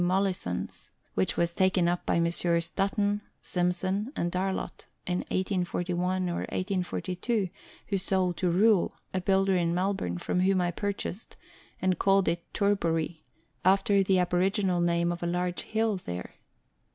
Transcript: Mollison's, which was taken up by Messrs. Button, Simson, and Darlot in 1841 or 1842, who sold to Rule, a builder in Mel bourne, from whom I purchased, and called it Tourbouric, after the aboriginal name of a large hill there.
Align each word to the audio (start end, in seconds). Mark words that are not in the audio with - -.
Mollison's, 0.03 0.89
which 1.13 1.37
was 1.37 1.53
taken 1.53 1.87
up 1.87 2.07
by 2.07 2.19
Messrs. 2.19 2.71
Button, 2.71 3.21
Simson, 3.39 4.11
and 4.15 4.31
Darlot 4.31 4.87
in 5.05 5.19
1841 5.29 6.27
or 6.27 6.37
1842, 6.49 7.49
who 7.85 7.97
sold 7.99 8.35
to 8.37 8.49
Rule, 8.49 8.95
a 9.13 9.21
builder 9.21 9.55
in 9.55 9.75
Mel 9.75 9.93
bourne, 9.93 10.17
from 10.17 10.39
whom 10.39 10.59
I 10.59 10.71
purchased, 10.71 11.35
and 11.83 11.99
called 11.99 12.27
it 12.27 12.51
Tourbouric, 12.51 13.21
after 13.63 14.01
the 14.01 14.17
aboriginal 14.17 14.81
name 14.81 15.11
of 15.11 15.21
a 15.21 15.27
large 15.27 15.61
hill 15.61 15.97
there. 15.97 16.33